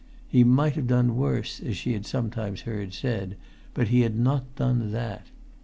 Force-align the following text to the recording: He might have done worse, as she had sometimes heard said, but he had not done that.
He 0.27 0.43
might 0.43 0.73
have 0.73 0.87
done 0.87 1.15
worse, 1.15 1.59
as 1.59 1.77
she 1.77 1.93
had 1.93 2.07
sometimes 2.07 2.61
heard 2.61 2.91
said, 2.91 3.37
but 3.75 3.89
he 3.89 4.01
had 4.01 4.17
not 4.17 4.55
done 4.55 4.91
that. 4.93 5.27